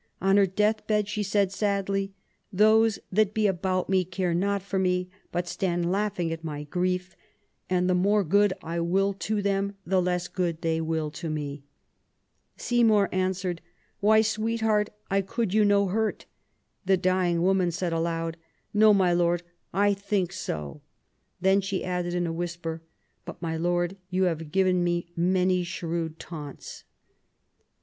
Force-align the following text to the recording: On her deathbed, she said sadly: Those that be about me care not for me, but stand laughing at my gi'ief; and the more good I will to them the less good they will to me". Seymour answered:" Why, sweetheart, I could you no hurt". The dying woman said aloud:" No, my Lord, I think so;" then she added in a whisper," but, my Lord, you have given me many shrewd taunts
On 0.19 0.35
her 0.37 0.47
deathbed, 0.47 1.07
she 1.07 1.21
said 1.21 1.51
sadly: 1.51 2.11
Those 2.51 2.97
that 3.11 3.35
be 3.35 3.45
about 3.45 3.87
me 3.87 4.03
care 4.03 4.33
not 4.33 4.63
for 4.63 4.79
me, 4.79 5.11
but 5.31 5.47
stand 5.47 5.91
laughing 5.91 6.31
at 6.33 6.43
my 6.43 6.63
gi'ief; 6.65 7.11
and 7.69 7.87
the 7.87 7.93
more 7.93 8.23
good 8.23 8.51
I 8.63 8.79
will 8.79 9.13
to 9.13 9.43
them 9.43 9.75
the 9.85 10.01
less 10.01 10.27
good 10.27 10.61
they 10.63 10.81
will 10.81 11.11
to 11.11 11.29
me". 11.29 11.65
Seymour 12.57 13.09
answered:" 13.11 13.61
Why, 13.99 14.21
sweetheart, 14.21 14.89
I 15.11 15.21
could 15.21 15.53
you 15.53 15.63
no 15.63 15.85
hurt". 15.85 16.25
The 16.87 16.97
dying 16.97 17.43
woman 17.43 17.69
said 17.69 17.93
aloud:" 17.93 18.37
No, 18.73 18.95
my 18.95 19.13
Lord, 19.13 19.43
I 19.71 19.93
think 19.93 20.33
so;" 20.33 20.81
then 21.41 21.61
she 21.61 21.85
added 21.85 22.15
in 22.15 22.25
a 22.25 22.33
whisper," 22.33 22.81
but, 23.25 23.39
my 23.39 23.55
Lord, 23.55 23.97
you 24.09 24.23
have 24.23 24.51
given 24.51 24.83
me 24.83 25.11
many 25.15 25.63
shrewd 25.63 26.17
taunts 26.17 26.85